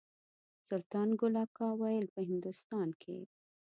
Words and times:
سلطان 0.67 1.09
ګل 1.19 1.35
اکا 1.43 1.67
ویل 1.79 2.05
په 2.13 2.21
هندوستان 2.29 2.87
کې. 3.01 3.17